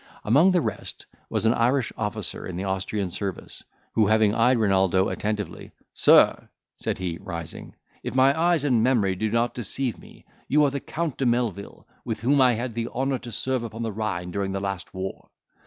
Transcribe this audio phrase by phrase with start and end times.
[0.23, 3.61] Among the rest, was an Irish officer in the Austrian service,
[3.93, 9.29] who having eyed Renaldo attentively, "Sir," said he, rising, "if my eyes and memory do
[9.29, 13.19] not deceive me, you are the Count de Melvil, with whom I had the honour
[13.19, 15.29] to serve upon the Rhine during the last war."